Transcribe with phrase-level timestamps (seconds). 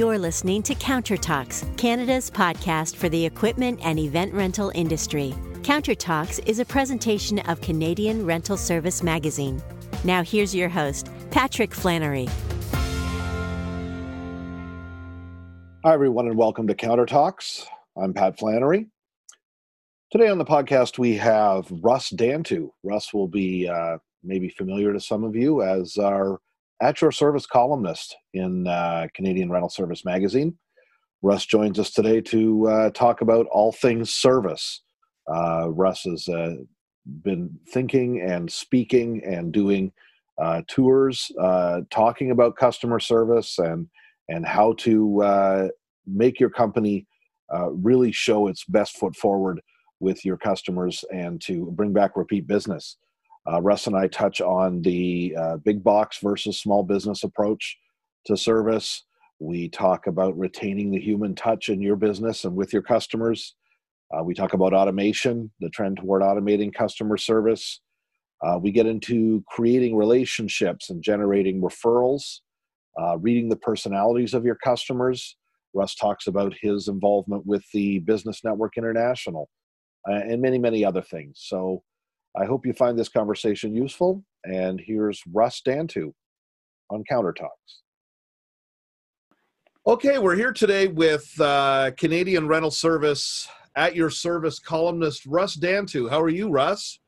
[0.00, 5.34] You're listening to Counter Talks, Canada's podcast for the equipment and event rental industry.
[5.62, 9.62] Counter Talks is a presentation of Canadian Rental Service Magazine.
[10.02, 12.30] Now, here's your host, Patrick Flannery.
[15.84, 17.66] Hi, everyone, and welcome to Counter Talks.
[17.94, 18.86] I'm Pat Flannery.
[20.10, 22.70] Today on the podcast, we have Russ Dantu.
[22.82, 26.40] Russ will be uh, maybe familiar to some of you as our
[26.80, 30.56] at your service columnist in uh, Canadian Rental Service Magazine.
[31.22, 34.82] Russ joins us today to uh, talk about all things service.
[35.30, 36.54] Uh, Russ has uh,
[37.22, 39.92] been thinking and speaking and doing
[40.40, 43.88] uh, tours, uh, talking about customer service and
[44.30, 45.70] and how to
[46.06, 47.04] make your company
[47.72, 49.60] really show its best foot forward
[49.98, 52.96] with your customers and to bring back repeat business.
[53.50, 57.78] Uh, Russ and I touch on the uh, big box versus small business approach
[58.26, 59.04] to service.
[59.38, 63.54] We talk about retaining the human touch in your business and with your customers.
[64.12, 67.80] Uh, we talk about automation, the trend toward automating customer service.
[68.42, 72.40] Uh, we get into creating relationships and generating referrals,
[73.00, 75.36] uh, reading the personalities of your customers.
[75.74, 79.48] Russ talks about his involvement with the Business Network International
[80.08, 81.42] uh, and many, many other things.
[81.44, 81.82] So,
[82.36, 84.22] I hope you find this conversation useful.
[84.44, 86.12] And here's Russ Dantu
[86.90, 87.82] on Counter Talks.
[89.86, 96.08] Okay, we're here today with uh, Canadian Rental Service at your service columnist Russ Dantu.
[96.08, 96.98] How are you, Russ?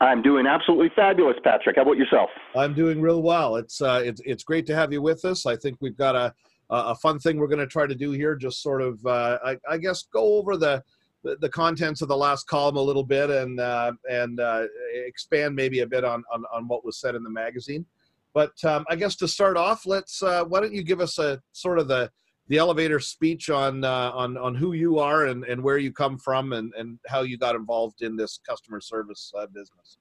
[0.00, 1.76] I'm doing absolutely fabulous, Patrick.
[1.76, 2.28] How about yourself?
[2.56, 3.56] I'm doing real well.
[3.56, 5.46] It's uh, it's it's great to have you with us.
[5.46, 6.34] I think we've got a
[6.70, 8.34] a fun thing we're going to try to do here.
[8.34, 10.82] Just sort of, uh, I, I guess, go over the
[11.22, 14.64] the, contents of the last column a little bit and uh, and uh,
[15.06, 17.86] expand maybe a bit on, on, on what was said in the magazine.
[18.34, 21.40] But um, I guess to start off, let's uh, why don't you give us a
[21.52, 22.10] sort of the
[22.48, 26.18] the elevator speech on uh, on on who you are and, and where you come
[26.18, 29.98] from and, and how you got involved in this customer service uh, business.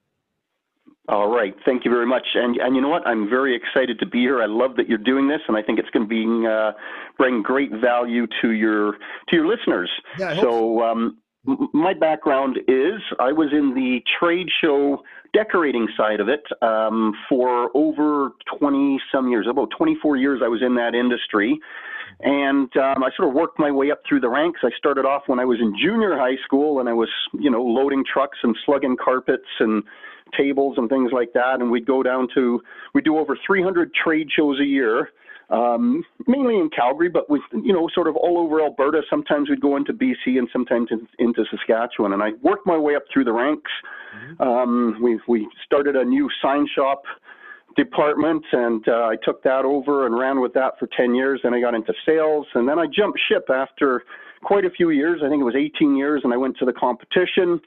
[1.09, 1.55] All right.
[1.65, 2.25] Thank you very much.
[2.35, 3.05] And and you know what?
[3.07, 4.41] I'm very excited to be here.
[4.41, 6.71] I love that you're doing this, and I think it's going to be uh,
[7.17, 9.89] bring great value to your to your listeners.
[10.17, 10.83] Yeah, so.
[10.83, 11.17] Um,
[11.73, 15.01] my background is I was in the trade show
[15.33, 20.61] decorating side of it um, for over 20 some years, about 24 years I was
[20.61, 21.59] in that industry.
[22.19, 24.59] And um, I sort of worked my way up through the ranks.
[24.63, 27.63] I started off when I was in junior high school and I was, you know,
[27.63, 29.83] loading trucks and slugging carpets and
[30.37, 31.55] tables and things like that.
[31.59, 32.61] And we'd go down to,
[32.93, 35.09] we do over 300 trade shows a year,
[35.49, 39.01] um, mainly in Calgary, but with, you know, sort of all over Alberta.
[39.09, 42.13] Sometimes we'd go into BC and sometimes in, into Saskatchewan.
[42.13, 43.71] And I worked my way up through the ranks.
[44.15, 44.41] Mm-hmm.
[44.41, 47.03] Um, we, we started a new sign shop
[47.75, 51.41] department and uh, I took that over and ran with that for 10 years.
[51.43, 54.03] Then I got into sales and then I jumped ship after
[54.43, 55.21] quite a few years.
[55.23, 57.61] I think it was 18 years and I went to the competition.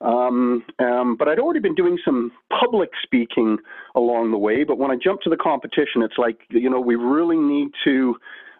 [0.00, 3.58] Um, um, but I'd already been doing some public speaking
[3.94, 4.64] along the way.
[4.64, 8.16] But when I jumped to the competition, it's like, you know, we really need to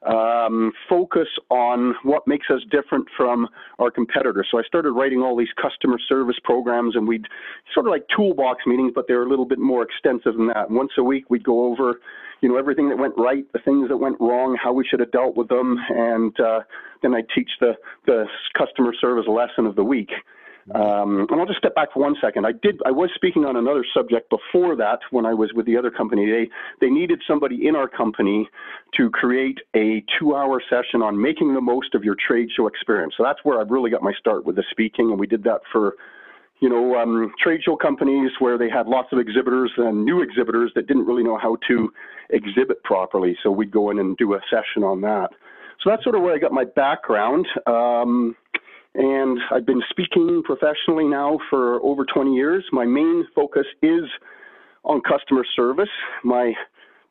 [0.06, 3.48] um, focus on what makes us different from
[3.78, 4.46] our competitors.
[4.50, 7.26] So I started writing all these customer service programs, and we'd
[7.74, 10.70] sort of like toolbox meetings, but they were a little bit more extensive than that.
[10.70, 12.00] Once a week, we'd go over,
[12.40, 15.10] you know, everything that went right, the things that went wrong, how we should have
[15.12, 16.60] dealt with them, and uh,
[17.02, 17.74] then I'd teach the
[18.06, 20.10] the customer service lesson of the week.
[20.74, 22.46] Um, and I'll just step back for one second.
[22.46, 22.80] I did.
[22.84, 26.26] I was speaking on another subject before that when I was with the other company.
[26.26, 26.48] They
[26.80, 28.48] they needed somebody in our company
[28.96, 33.14] to create a two-hour session on making the most of your trade show experience.
[33.16, 35.60] So that's where I really got my start with the speaking, and we did that
[35.72, 35.94] for
[36.60, 40.72] you know, um, trade show companies where they had lots of exhibitors and new exhibitors
[40.74, 41.92] that didn't really know how to
[42.30, 43.36] exhibit properly.
[43.42, 45.30] So we'd go in and do a session on that.
[45.82, 47.46] So that's sort of where I got my background.
[47.66, 48.34] Um,
[48.98, 52.64] and I've been speaking professionally now for over 20 years.
[52.72, 54.02] My main focus is
[54.82, 55.88] on customer service.
[56.24, 56.52] My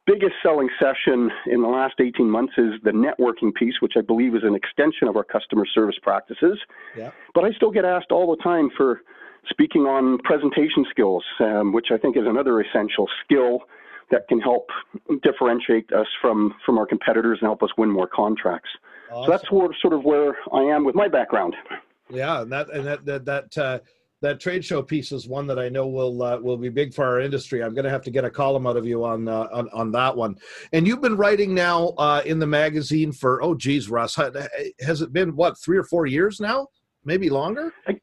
[0.05, 4.35] biggest selling session in the last 18 months is the networking piece, which I believe
[4.35, 6.59] is an extension of our customer service practices.
[6.97, 7.11] Yeah.
[7.34, 9.01] But I still get asked all the time for
[9.49, 13.59] speaking on presentation skills, um, which I think is another essential skill
[14.11, 14.67] that can help
[15.23, 18.69] differentiate us from, from our competitors and help us win more contracts.
[19.11, 19.25] Awesome.
[19.25, 21.55] So that's where, sort of where I am with my background.
[22.09, 23.79] Yeah, and that and that that that, uh,
[24.21, 27.05] that trade show piece is one that I know will uh, will be big for
[27.05, 27.63] our industry.
[27.63, 29.91] I'm going to have to get a column out of you on uh, on on
[29.91, 30.37] that one.
[30.73, 34.17] And you've been writing now uh, in the magazine for oh geez, Russ,
[34.79, 36.67] has it been what three or four years now?
[37.03, 37.73] Maybe longer.
[37.87, 37.99] I,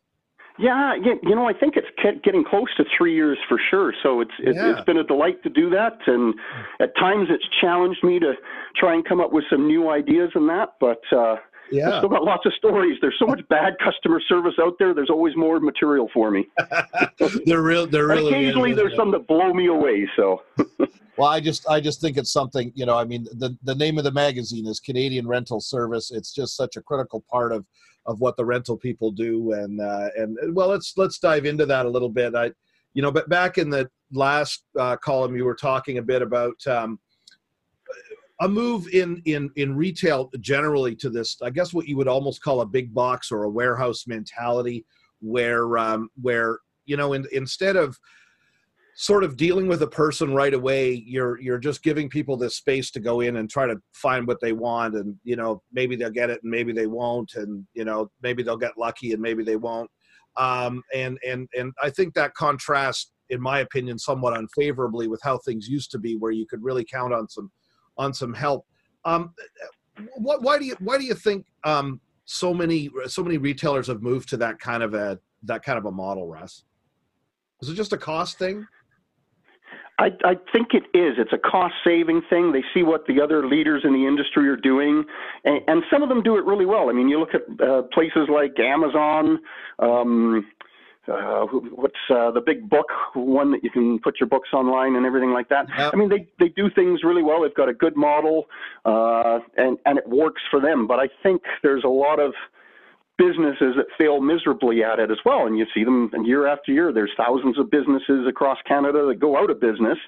[0.59, 1.89] Yeah, you know, I think it's
[2.23, 3.93] getting close to three years for sure.
[4.05, 4.71] So it's it's, yeah.
[4.77, 6.33] it's been a delight to do that, and
[6.79, 8.35] at times it's challenged me to
[8.77, 10.75] try and come up with some new ideas and that.
[10.79, 11.37] But uh,
[11.73, 11.89] yeah.
[11.89, 12.99] I've still got lots of stories.
[13.01, 14.95] There's so much bad customer service out there.
[14.95, 16.47] There's always more material for me.
[17.47, 18.29] there real, there really.
[18.29, 20.09] occasionally, there's some that blow me away.
[20.15, 20.43] So.
[21.17, 22.71] well, I just, I just think it's something.
[22.77, 26.11] You know, I mean, the the name of the magazine is Canadian Rental Service.
[26.11, 27.65] It's just such a critical part of
[28.07, 31.87] of what the rental people do, and uh, and well, let's let's dive into that
[31.87, 32.35] a little bit.
[32.35, 32.53] I,
[32.95, 36.67] you know, but back in the last uh, column, you were talking a bit about.
[36.67, 36.99] Um,
[38.41, 42.43] a move in in in retail generally to this i guess what you would almost
[42.43, 44.85] call a big box or a warehouse mentality
[45.21, 47.99] where um, where you know in, instead of
[48.97, 52.91] sort of dealing with a person right away you're you're just giving people this space
[52.91, 56.11] to go in and try to find what they want and you know maybe they'll
[56.11, 59.43] get it and maybe they won't and you know maybe they'll get lucky and maybe
[59.43, 59.91] they won't
[60.37, 65.39] um, and and and i think that contrasts in my opinion somewhat unfavorably with how
[65.39, 67.51] things used to be where you could really count on some
[67.97, 68.67] on some help.
[69.05, 69.35] Um,
[70.17, 74.03] what, why do you why do you think um, so many so many retailers have
[74.03, 76.65] moved to that kind of a that kind of a model, Russ?
[77.63, 78.67] Is it just a cost thing?
[79.99, 81.15] I, I think it is.
[81.19, 82.53] It's a cost saving thing.
[82.53, 85.05] They see what the other leaders in the industry are doing,
[85.45, 86.91] and, and some of them do it really well.
[86.91, 89.39] I mean, you look at uh, places like Amazon,
[89.79, 90.47] um,
[91.07, 95.07] uh, what's uh, the big book one that you can put your books online and
[95.07, 95.67] everything like that.
[95.77, 95.93] Yep.
[95.93, 97.43] I mean, they they do things really well.
[97.43, 98.47] They've got a good model,
[98.85, 100.87] uh, and and it works for them.
[100.87, 102.33] But I think there's a lot of
[103.19, 106.93] businesses that fail miserably at it as well, and you see them year after year.
[106.93, 109.99] There's thousands of businesses across Canada that go out of business,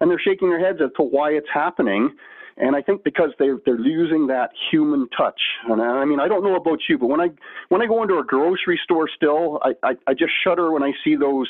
[0.00, 2.14] and they're shaking their heads as to why it's happening.
[2.58, 5.40] And I think because they're they're losing that human touch.
[5.68, 7.28] And I mean, I don't know about you, but when I
[7.68, 10.92] when I go into a grocery store, still, I I, I just shudder when I
[11.04, 11.48] see those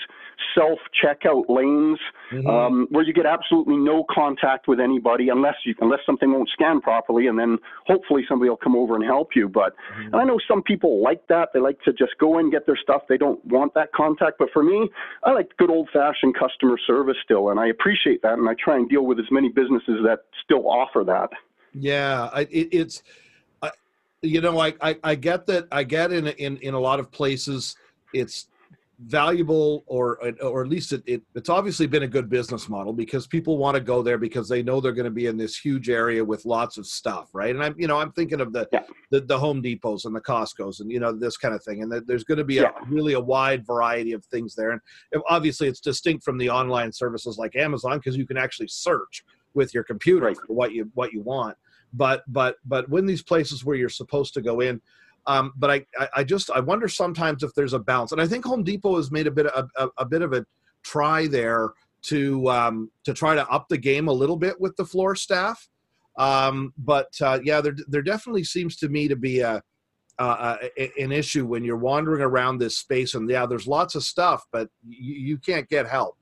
[0.54, 1.98] self checkout lanes
[2.32, 2.46] mm-hmm.
[2.46, 6.80] um, where you get absolutely no contact with anybody unless you unless something won't scan
[6.80, 9.48] properly, and then hopefully somebody will come over and help you.
[9.48, 10.06] But mm-hmm.
[10.06, 12.78] and I know some people like that; they like to just go in get their
[12.82, 13.02] stuff.
[13.08, 14.38] They don't want that contact.
[14.38, 14.88] But for me,
[15.22, 18.76] I like good old fashioned customer service still, and I appreciate that, and I try
[18.76, 21.30] and deal with as many businesses that still offer that.
[21.72, 23.02] Yeah, I, it, it's.
[24.22, 25.68] you know, I, I, I get that.
[25.70, 27.76] I get in in in a lot of places,
[28.12, 28.48] it's
[29.00, 33.26] valuable or or at least it, it, it's obviously been a good business model because
[33.26, 35.90] people want to go there because they know they're going to be in this huge
[35.90, 38.82] area with lots of stuff right and i'm you know i'm thinking of the yeah.
[39.10, 41.92] the, the, home depots and the costcos and you know this kind of thing and
[42.06, 42.70] there's going to be yeah.
[42.82, 44.80] a really a wide variety of things there and
[45.28, 49.24] obviously it's distinct from the online services like amazon because you can actually search
[49.56, 50.36] with your computer right.
[50.46, 51.56] what you what you want
[51.92, 54.80] but but but when these places where you're supposed to go in
[55.26, 58.44] um, but I, I just I wonder sometimes if there's a balance, and I think
[58.44, 60.46] Home Depot has made a bit of, a, a bit of a
[60.84, 61.70] try there
[62.02, 65.68] to um, to try to up the game a little bit with the floor staff.
[66.16, 69.62] Um, but uh, yeah, there there definitely seems to me to be a,
[70.18, 70.56] uh,
[70.98, 74.68] an issue when you're wandering around this space, and yeah, there's lots of stuff, but
[74.88, 76.16] you, you can't get help.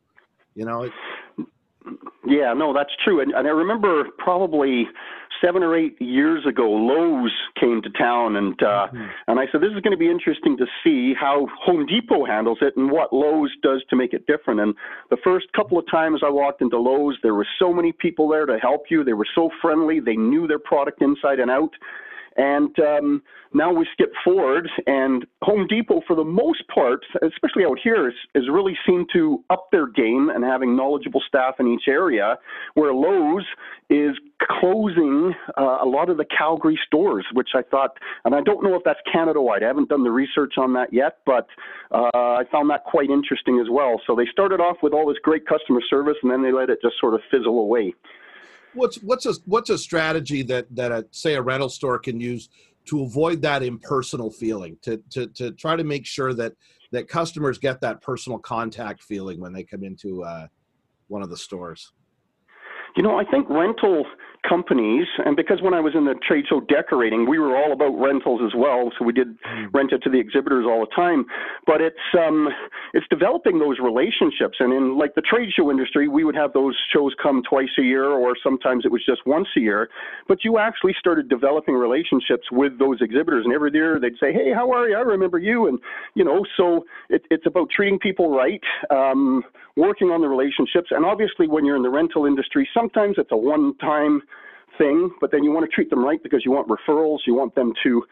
[0.55, 0.89] You know.
[2.27, 4.87] Yeah, no, that's true, and, and I remember probably
[5.45, 9.05] seven or eight years ago, Lowe's came to town, and uh, mm-hmm.
[9.29, 12.59] and I said this is going to be interesting to see how Home Depot handles
[12.63, 14.61] it and what Lowe's does to make it different.
[14.61, 14.75] And
[15.11, 18.47] the first couple of times I walked into Lowe's, there were so many people there
[18.47, 19.05] to help you.
[19.05, 20.01] They were so friendly.
[20.01, 21.71] They knew their product inside and out.
[22.37, 23.23] And um,
[23.53, 28.49] now we skip forward, and Home Depot, for the most part, especially out here, has
[28.51, 32.37] really seemed to up their game and having knowledgeable staff in each area,
[32.75, 33.45] where Lowe's
[33.89, 34.17] is
[34.61, 38.75] closing uh, a lot of the Calgary stores, which I thought, and I don't know
[38.75, 39.63] if that's Canada wide.
[39.63, 41.47] I haven't done the research on that yet, but
[41.93, 44.01] uh, I found that quite interesting as well.
[44.07, 46.81] So they started off with all this great customer service, and then they let it
[46.83, 47.95] just sort of fizzle away
[48.75, 52.49] what's what's a what's a strategy that that a say a rental store can use
[52.87, 56.53] to avoid that impersonal feeling to to to try to make sure that
[56.93, 60.47] that customers get that personal contact feeling when they come into uh,
[61.09, 61.93] one of the stores?
[62.97, 64.05] You know, I think rental
[64.49, 67.99] companies, and because when I was in the trade show decorating, we were all about
[67.99, 69.73] rentals as well, so we did mm.
[69.73, 71.25] rent it to the exhibitors all the time.
[71.67, 72.49] But it's um,
[72.93, 76.77] it's developing those relationships, and in like the trade show industry, we would have those
[76.93, 79.89] shows come twice a year, or sometimes it was just once a year.
[80.29, 84.53] But you actually started developing relationships with those exhibitors, and every year they'd say, "Hey,
[84.53, 84.97] how are you?
[84.97, 85.79] I remember you," and
[86.15, 89.43] you know, so it, it's about treating people right, um,
[89.77, 93.37] working on the relationships, and obviously when you're in the rental industry, sometimes it's a
[93.37, 94.23] one time
[94.79, 97.19] thing, but then you want to treat them right because you want referrals.
[97.27, 98.03] You want them to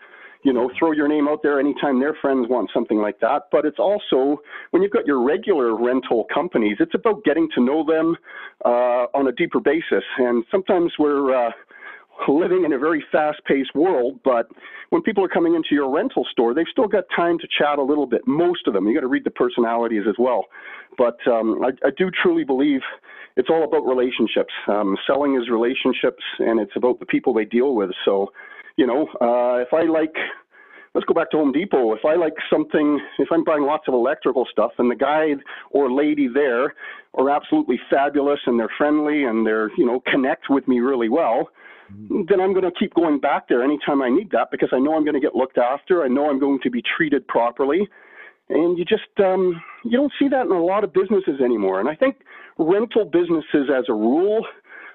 [0.43, 3.43] you know, throw your name out there anytime their friends want something like that.
[3.53, 4.43] But it's also
[4.73, 8.17] when you've got your regular rental companies, it's about getting to know them
[8.65, 10.05] uh, on a deeper basis.
[10.19, 11.53] And sometimes we're uh,
[12.29, 14.49] living in a very fast-paced world, but
[14.91, 17.83] when people are coming into your rental store, they've still got time to chat a
[17.83, 18.23] little bit.
[18.27, 20.47] Most of them, you got to read the personalities as well.
[20.99, 22.81] But um, I, I do truly believe
[23.37, 24.53] it's all about relationships.
[24.69, 27.91] Um, selling is relationships, and it's about the people they deal with.
[28.05, 28.33] So,
[28.77, 30.15] you know, uh, if I like,
[30.95, 31.95] let's go back to Home Depot.
[31.95, 35.35] If I like something, if I'm buying lots of electrical stuff, and the guy
[35.71, 36.75] or lady there
[37.15, 41.49] are absolutely fabulous, and they're friendly, and they're you know connect with me really well.
[42.29, 44.95] Then I'm going to keep going back there anytime I need that because I know
[44.95, 46.05] I'm going to get looked after.
[46.05, 47.89] I know I'm going to be treated properly,
[48.49, 51.81] and you just um, you don't see that in a lot of businesses anymore.
[51.81, 52.17] And I think
[52.59, 54.47] rental businesses, as a rule,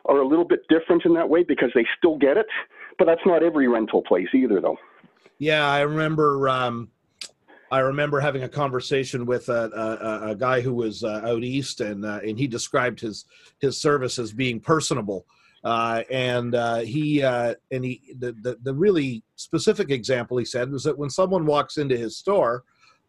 [0.06, 2.48] are a little bit different in that way because they still get it,
[2.98, 4.77] but that's not every rental place either, though.
[5.39, 6.50] Yeah, I remember.
[6.50, 6.89] Um,
[7.70, 9.70] I remember having a conversation with a,
[10.24, 13.25] a, a guy who was uh, out east, and uh, and he described his
[13.60, 15.25] his service as being personable.
[15.64, 20.72] Uh, and uh, he uh, and he the, the, the really specific example he said
[20.72, 22.64] was that when someone walks into his store,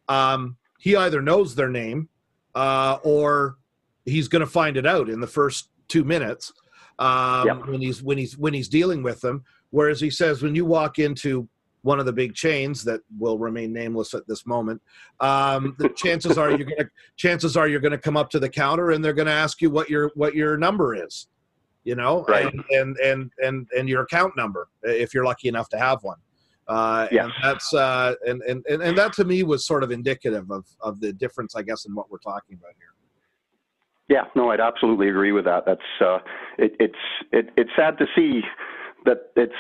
[0.08, 2.08] um, he either knows their name
[2.54, 3.58] uh, or
[4.04, 6.52] he's going to find it out in the first two minutes
[6.98, 7.66] um, yep.
[7.66, 9.44] when he's when he's when he's dealing with them.
[9.70, 11.48] Whereas he says when you walk into
[11.82, 14.80] one of the big chains that will remain nameless at this moment,
[15.20, 18.40] um, the chances are you're going to chances are you're going to come up to
[18.40, 21.28] the counter and they're going to ask you what your what your number is,
[21.88, 22.52] you know, right.
[22.52, 26.18] and, and and and and your account number if you're lucky enough to have one.
[26.68, 27.24] Uh, yeah.
[27.24, 31.00] And that's uh, and, and and that to me was sort of indicative of of
[31.00, 32.92] the difference, I guess, in what we're talking about here.
[34.08, 35.64] Yeah, no, I'd absolutely agree with that.
[35.64, 36.18] That's uh,
[36.58, 38.42] it, it's it, it's sad to see
[39.06, 39.52] that it's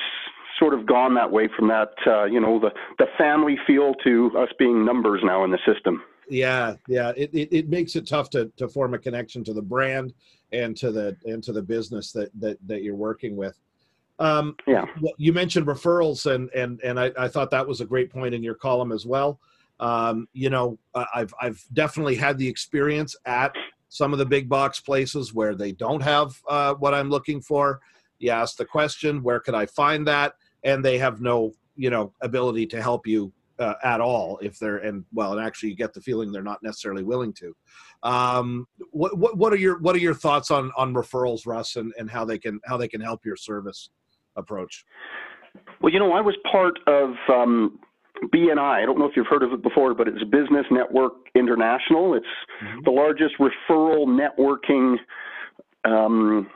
[0.58, 4.30] sort of gone that way from that uh, you know the the family feel to
[4.36, 6.02] us being numbers now in the system.
[6.28, 9.62] Yeah, yeah, it, it, it makes it tough to to form a connection to the
[9.62, 10.12] brand
[10.52, 13.58] and to the and to the business that that that you're working with.
[14.18, 14.84] Um, yeah,
[15.16, 18.42] you mentioned referrals, and and and I, I thought that was a great point in
[18.42, 19.40] your column as well.
[19.80, 20.78] Um, you know,
[21.14, 23.54] I've I've definitely had the experience at
[23.88, 27.80] some of the big box places where they don't have uh, what I'm looking for.
[28.18, 30.34] You ask the question, where could I find that?
[30.64, 34.78] And they have no, you know, ability to help you uh, at all if they're
[34.78, 37.54] and well, and actually you get the feeling they're not necessarily willing to.
[38.02, 41.92] Um, what, what what are your what are your thoughts on on referrals, Russ, and,
[41.98, 43.90] and how they can how they can help your service
[44.36, 44.84] approach?
[45.80, 47.78] Well, you know, I was part of um,
[48.26, 48.82] BNI.
[48.82, 52.14] I don't know if you've heard of it before, but it's Business Network International.
[52.14, 52.26] It's
[52.62, 52.80] mm-hmm.
[52.84, 54.96] the largest referral networking
[55.84, 56.48] um,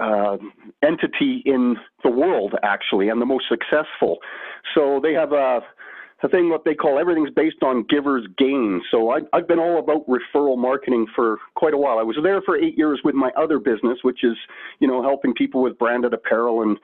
[0.00, 0.36] uh,
[0.82, 4.18] entity in the world, actually, and the most successful.
[4.74, 5.60] So they have a,
[6.22, 8.82] a thing what they call everything's based on givers gain.
[8.90, 11.98] So I, I've been all about referral marketing for quite a while.
[11.98, 14.36] I was there for eight years with my other business, which is
[14.78, 16.78] you know helping people with branded apparel and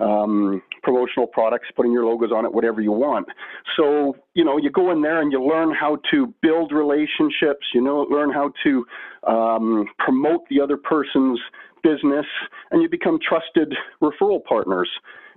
[0.00, 3.28] um, promotional products, putting your logos on it, whatever you want.
[3.76, 7.80] So, you know, you go in there and you learn how to build relationships, you
[7.80, 8.84] know, learn how to
[9.26, 11.38] um, promote the other person's
[11.82, 12.26] business,
[12.70, 14.88] and you become trusted referral partners.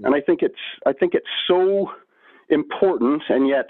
[0.04, 1.92] And I think it's, I think it's so
[2.50, 3.68] important, and yet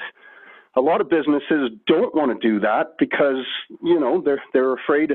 [0.75, 3.45] a lot of businesses don't want to do that because,
[3.81, 5.13] you know, they're, they're afraid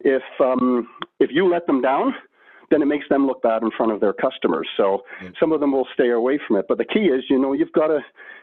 [0.00, 0.88] if, um,
[1.20, 2.12] if you let them down,
[2.70, 4.68] then it makes them look bad in front of their customers.
[4.76, 5.02] So
[5.38, 6.66] some of them will stay away from it.
[6.68, 8.00] But the key is, you know, you've got to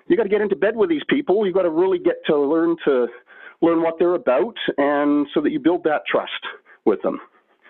[0.08, 1.46] you've got to get into bed with these people.
[1.46, 3.08] You've got to really get to learn to
[3.62, 6.32] learn what they're about, and so that you build that trust
[6.86, 7.20] with them,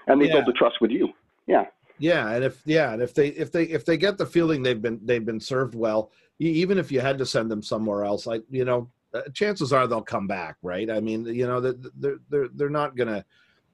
[0.08, 0.34] and they yeah.
[0.34, 1.10] build the trust with you.
[1.48, 1.66] Yeah.
[2.00, 4.82] Yeah, and if yeah, and if they if they if they get the feeling they've
[4.82, 8.44] been they've been served well, even if you had to send them somewhere else, like
[8.50, 10.90] you know, uh, chances are they'll come back, right?
[10.90, 13.24] I mean, you know, they're they're they're not gonna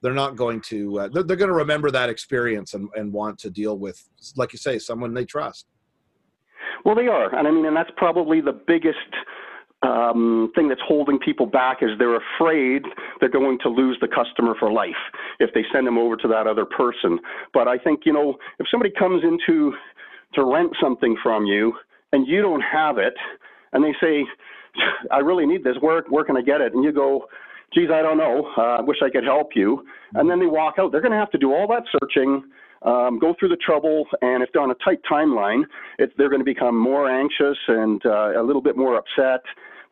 [0.01, 3.37] they're not going to uh, they're, they're going to remember that experience and, and want
[3.39, 5.67] to deal with like you say someone they trust
[6.85, 8.97] well they are and i mean and that's probably the biggest
[9.81, 12.83] um, thing that's holding people back is they're afraid
[13.19, 14.91] they're going to lose the customer for life
[15.39, 17.19] if they send them over to that other person.
[17.53, 19.73] But I think you know if somebody comes into
[20.33, 21.73] to rent something from you
[22.11, 23.13] and you don't have it,
[23.71, 24.25] and they say,
[25.11, 25.77] "I really need this.
[25.79, 27.27] Where where can I get it?" and you go,
[27.73, 28.51] geez, I don't know.
[28.57, 29.85] Uh, I wish I could help you.
[30.15, 30.91] And then they walk out.
[30.91, 32.43] They're going to have to do all that searching,
[32.83, 35.63] um, go through the trouble, and if they're on a tight timeline,
[35.97, 39.41] they're going to become more anxious and uh, a little bit more upset.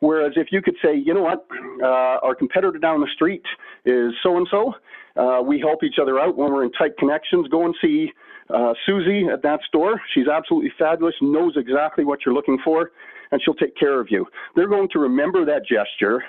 [0.00, 1.46] Whereas if you could say, you know what,
[1.82, 3.42] uh, our competitor down the street
[3.84, 4.74] is so and so,
[5.18, 7.48] Uh, we help each other out when we're in tight connections.
[7.48, 8.12] Go and see
[8.54, 10.00] uh, Susie at that store.
[10.14, 12.92] She's absolutely fabulous, knows exactly what you're looking for,
[13.32, 14.26] and she'll take care of you.
[14.54, 16.22] They're going to remember that gesture.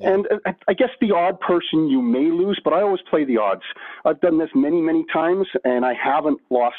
[0.00, 3.36] And uh, I guess the odd person you may lose, but I always play the
[3.36, 3.62] odds.
[4.04, 6.76] I've done this many, many times, and I haven't lost.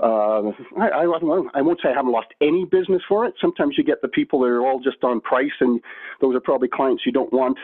[0.00, 3.34] Uh, I, I, I won't say I haven't lost any business for it.
[3.40, 5.80] Sometimes you get the people that are all just on price, and
[6.20, 7.58] those are probably clients you don't want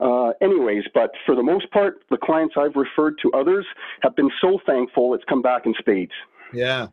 [0.00, 3.66] uh, anyways, but for the most part, the clients I've referred to others
[4.02, 6.12] have been so thankful it's come back in spades.
[6.52, 6.88] Yeah.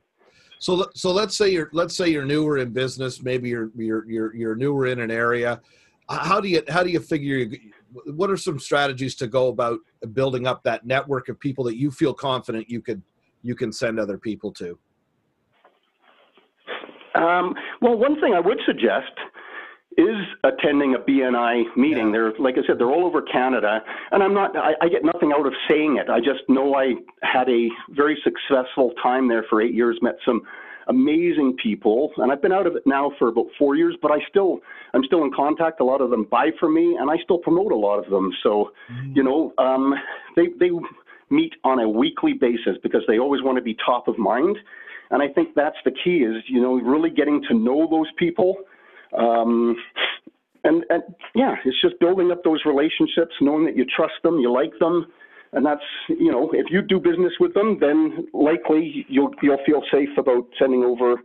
[0.59, 3.21] So, so let's say you're let's say you're newer in business.
[3.21, 5.61] Maybe you're you're you're, you're newer in an area.
[6.09, 7.47] How do you how do you figure?
[8.05, 9.79] What are some strategies to go about
[10.13, 13.01] building up that network of people that you feel confident you could
[13.41, 14.77] you can send other people to?
[17.15, 19.13] Um, well, one thing I would suggest
[19.97, 22.07] is attending a BNI meeting.
[22.07, 22.11] Yeah.
[22.11, 23.81] They're, like I said, they're all over Canada,
[24.11, 24.55] and I'm not.
[24.57, 26.09] I, I, get nothing out of saying it.
[26.09, 29.97] I just know I had a very successful time there for eight years.
[30.01, 30.41] Met some
[30.87, 33.95] amazing people, and I've been out of it now for about four years.
[34.01, 34.59] But I still,
[34.93, 35.79] I'm still in contact.
[35.79, 38.31] A lot of them buy from me, and I still promote a lot of them.
[38.43, 39.13] So, mm-hmm.
[39.15, 39.93] you know, um,
[40.35, 40.69] they they
[41.29, 44.57] meet on a weekly basis because they always want to be top of mind.
[45.11, 48.57] And I think that's the key is, you know, really getting to know those people
[49.17, 49.77] um,
[50.63, 51.03] and, and
[51.35, 55.05] yeah, it's just building up those relationships, knowing that you trust them, you like them,
[55.53, 59.81] and that's you know if you do business with them, then likely you'll you'll feel
[59.91, 61.15] safe about sending over,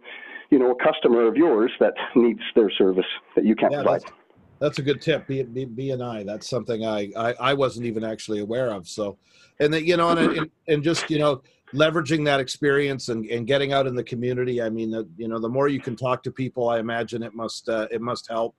[0.50, 4.03] you know, a customer of yours that needs their service that you can't yeah, provide.
[4.03, 4.12] That's,
[4.59, 5.27] that's, a good tip.
[5.27, 6.23] B, B, B and I.
[6.23, 8.89] That's something I, I I wasn't even actually aware of.
[8.89, 9.19] So,
[9.59, 13.47] and that you know, and, and and just you know leveraging that experience and, and
[13.47, 16.21] getting out in the community i mean the, you know the more you can talk
[16.23, 18.57] to people i imagine it must uh, it must help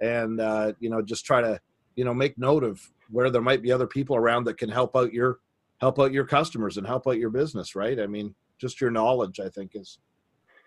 [0.00, 1.60] and uh, you know just try to
[1.96, 2.80] you know make note of
[3.14, 5.38] where there might be other people around that can help out your
[5.80, 7.98] help out your customers and help out your business right?
[8.00, 9.98] I mean just your knowledge i think is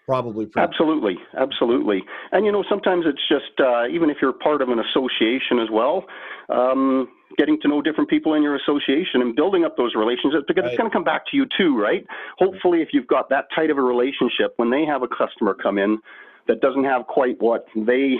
[0.05, 2.01] probably pretty- absolutely absolutely.
[2.31, 5.69] And you know sometimes it's just uh, even if you're part of an association as
[5.71, 6.05] well
[6.49, 10.63] um, getting to know different people in your association and building up those relationships because
[10.63, 10.71] right.
[10.71, 12.05] it's going to come back to you too right?
[12.37, 15.77] Hopefully if you've got that tight of a relationship when they have a customer come
[15.77, 15.99] in
[16.47, 18.15] that doesn't have quite what they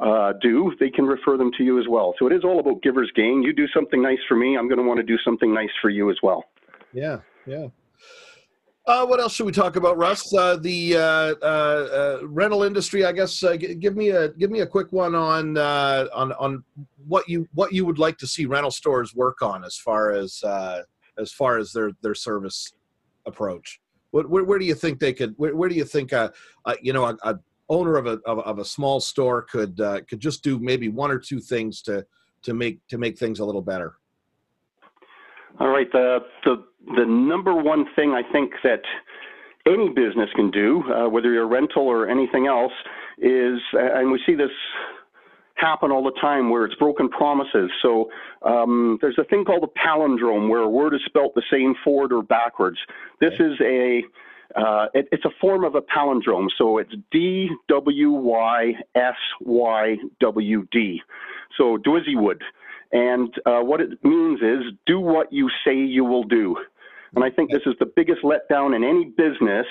[0.00, 2.14] uh, do, they can refer them to you as well.
[2.18, 3.42] So it is all about giver's gain.
[3.42, 5.90] You do something nice for me, I'm going to want to do something nice for
[5.90, 6.44] you as well.
[6.92, 7.68] Yeah, yeah.
[8.86, 10.34] Uh, what else should we talk about, Russ?
[10.34, 13.42] Uh, the uh, uh, uh rental industry, I guess.
[13.42, 16.64] Uh, g- give me a give me a quick one on on on
[17.06, 20.42] what you what you would like to see rental stores work on as far as
[21.18, 22.72] as far as their their service
[23.26, 23.80] approach.
[24.10, 25.34] What, where, where do you think they could?
[25.36, 26.32] Where, where do you think a,
[26.64, 27.38] a you know a, a,
[27.70, 29.78] owner of a of, of, a small store could
[30.08, 32.04] could just do maybe one or two things to
[32.42, 33.94] to make to make things a little better?
[35.58, 35.90] All right.
[35.92, 36.64] The, the,
[36.96, 38.82] the number one thing I think that
[39.66, 42.72] any business can do, uh, whether you're a rental or anything else,
[43.18, 44.50] is, and we see this
[45.56, 47.70] happen all the time where it's broken promises.
[47.82, 48.10] So
[48.42, 52.12] um, there's a thing called a palindrome where a word is spelt the same forward
[52.12, 52.78] or backwards.
[53.20, 54.02] This is a
[54.56, 56.48] uh, it, it's a form of a palindrome.
[56.56, 61.02] So it's D W Y S Y W D.
[61.56, 62.42] So Wood.
[62.92, 66.56] And uh, what it means is do what you say you will do.
[67.14, 69.66] And I think this is the biggest letdown in any business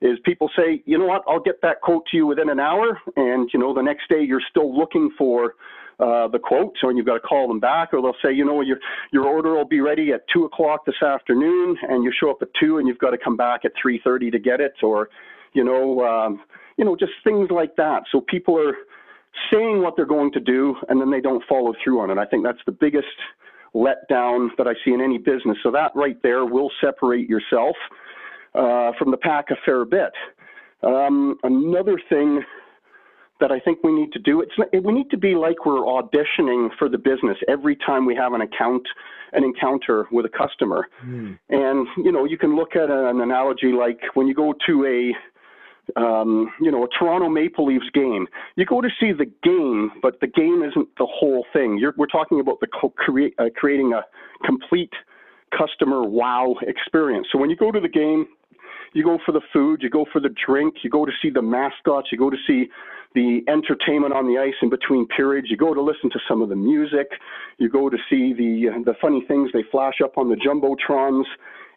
[0.00, 3.00] is people say, you know what, I'll get that quote to you within an hour.
[3.16, 5.54] And, you know, the next day you're still looking for
[6.00, 8.60] uh, the quote, so you've got to call them back, or they'll say, you know,
[8.60, 8.78] your
[9.12, 12.48] your order will be ready at two o'clock this afternoon, and you show up at
[12.58, 15.10] two, and you've got to come back at three thirty to get it, or,
[15.52, 16.40] you know, um,
[16.76, 18.04] you know, just things like that.
[18.10, 18.74] So people are
[19.52, 22.18] saying what they're going to do and then they don't follow through on it.
[22.18, 23.06] I think that's the biggest
[23.74, 25.56] letdown that I see in any business.
[25.62, 27.76] So that right there will separate yourself
[28.54, 30.12] uh, from the pack a fair bit.
[30.82, 32.42] Um, another thing
[33.42, 34.52] that I think we need to do it's
[34.84, 38.40] we need to be like we're auditioning for the business every time we have an
[38.40, 38.86] account
[39.32, 40.86] an encounter with a customer.
[41.04, 41.38] Mm.
[41.48, 45.12] And you know, you can look at an analogy like when you go to a
[45.96, 48.28] um, you know, a Toronto Maple Leafs game.
[48.54, 51.76] You go to see the game, but the game isn't the whole thing.
[51.76, 54.02] You're, we're talking about the co- create, uh, creating a
[54.46, 54.92] complete
[55.56, 57.26] customer wow experience.
[57.32, 58.26] So when you go to the game,
[58.92, 61.42] you go for the food, you go for the drink, you go to see the
[61.42, 62.68] mascots, you go to see
[63.14, 66.48] the entertainment on the ice in between periods, you go to listen to some of
[66.48, 67.08] the music,
[67.58, 71.24] you go to see the uh, the funny things they flash up on the jumbotrons,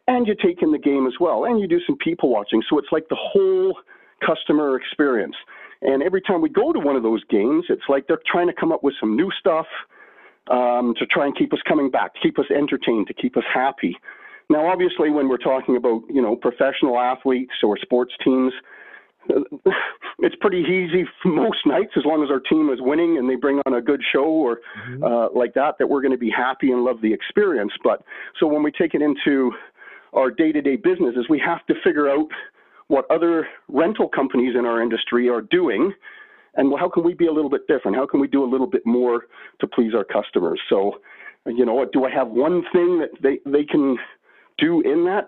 [0.07, 2.61] and you take in the game as well, and you do some people watching.
[2.69, 3.77] So it's like the whole
[4.25, 5.35] customer experience.
[5.81, 8.53] And every time we go to one of those games, it's like they're trying to
[8.53, 9.67] come up with some new stuff.
[10.49, 13.43] um, to try and keep us coming back, to keep us entertained, to keep us
[13.53, 13.97] happy.
[14.49, 18.53] Now, obviously, when we're talking about you know professional athletes or sports teams,
[20.19, 23.61] it's pretty easy most nights as long as our team is winning and they bring
[23.65, 24.59] on a good show or
[24.89, 25.03] mm-hmm.
[25.03, 27.71] uh, like that that we're going to be happy and love the experience.
[27.83, 28.03] But
[28.39, 29.51] so when we take it into
[30.13, 32.27] our day-to-day businesses we have to figure out
[32.87, 35.91] what other rental companies in our industry are doing
[36.55, 37.97] and how can we be a little bit different?
[37.97, 39.25] How can we do a little bit more
[39.59, 40.59] to please our customers?
[40.69, 40.99] So
[41.45, 43.97] you know do i have one thing that they, they can
[44.57, 45.25] do in that.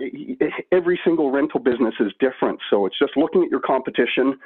[0.71, 2.59] Every single rental business is different.
[2.69, 4.39] So it's just looking at your competition,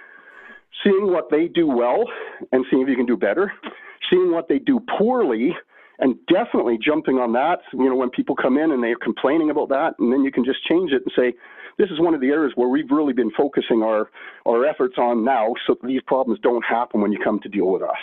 [0.84, 2.04] seeing what they do well
[2.52, 3.52] and seeing if you can do better,
[4.10, 5.56] seeing what they do poorly
[6.00, 7.60] and definitely jumping on that.
[7.74, 10.44] You know, when people come in and they're complaining about that, and then you can
[10.44, 11.38] just change it and say,
[11.78, 14.10] this is one of the areas where we've really been focusing our,
[14.46, 17.82] our efforts on now so these problems don't happen when you come to deal with
[17.82, 17.98] us.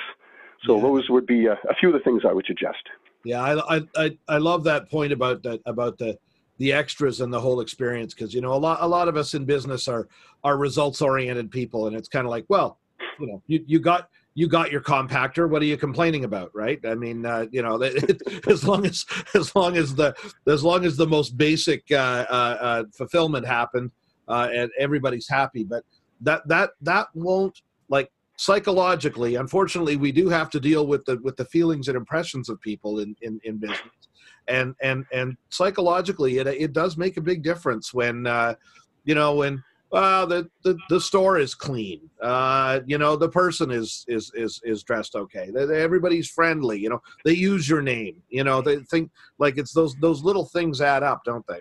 [0.65, 0.83] So yeah.
[0.83, 2.83] those would be a, a, few of the things I would suggest.
[3.25, 6.19] Yeah, I, I, I love that point about that about the
[6.59, 9.35] the extras and the whole experience because you know a lot a lot of us
[9.35, 10.09] in business are
[10.45, 12.79] are results oriented people and it's kind of like well
[13.19, 16.79] you know you, you got you got your compactor what are you complaining about right?
[16.85, 17.81] I mean uh, you know
[18.49, 20.15] as long as as long as the
[20.47, 23.91] as long as the most basic uh, uh, uh fulfillment happened
[24.29, 25.85] uh, and everybody's happy but
[26.21, 31.37] that that that won't like psychologically unfortunately we do have to deal with the with
[31.37, 33.81] the feelings and impressions of people in in, in business
[34.49, 38.55] and and and psychologically it it does make a big difference when uh,
[39.05, 42.01] you know when the, the the store is clean.
[42.21, 45.51] Uh, you know, the person is is is is dressed okay.
[45.53, 46.79] They, they, everybody's friendly.
[46.79, 48.23] You know, they use your name.
[48.29, 51.61] You know, they think like it's those those little things add up, don't they?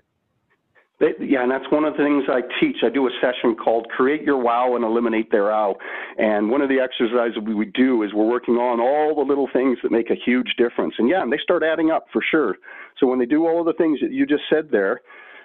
[0.99, 2.77] Yeah, and that's one of the things I teach.
[2.83, 5.75] I do a session called Create Your Wow and Eliminate Their Ow.
[6.17, 9.77] And one of the exercises we do is we're working on all the little things
[9.83, 10.95] that make a huge difference.
[10.97, 12.55] And yeah, and they start adding up for sure.
[12.99, 15.01] So when they do all of the things that you just said there,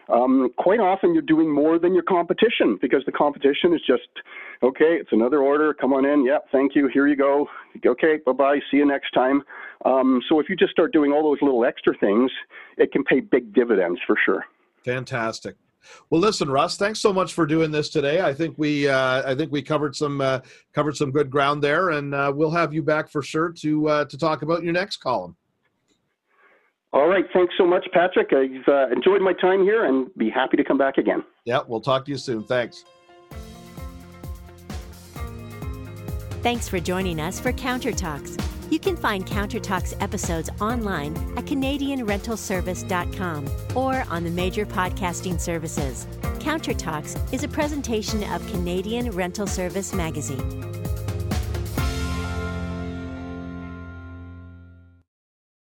[0.09, 4.09] um, quite often you're doing more than your competition because the competition is just,
[4.62, 5.75] okay, it's another order.
[5.75, 6.25] Come on in.
[6.25, 6.88] Yep, thank you.
[6.88, 7.47] Here you go.
[7.85, 8.59] Okay, bye bye.
[8.71, 9.43] See you next time.
[9.85, 12.31] Um, so if you just start doing all those little extra things,
[12.79, 14.45] it can pay big dividends for sure.
[14.85, 15.57] Fantastic.
[16.11, 16.77] Well, listen, Russ.
[16.77, 18.21] Thanks so much for doing this today.
[18.21, 20.40] I think we, uh, I think we covered some uh,
[20.73, 24.05] covered some good ground there, and uh, we'll have you back for sure to uh,
[24.07, 25.37] to talk about your next column.
[26.92, 27.25] All right.
[27.33, 28.33] Thanks so much, Patrick.
[28.33, 31.25] I've uh, enjoyed my time here, and be happy to come back again.
[31.45, 32.45] Yeah, we'll talk to you soon.
[32.45, 32.85] Thanks.
[36.42, 38.37] Thanks for joining us for Counter Talks.
[38.73, 46.07] You can find Countertalks episodes online at CanadianRentalService.com or on the major podcasting services.
[46.39, 50.82] Countertalks is a presentation of Canadian Rental Service Magazine.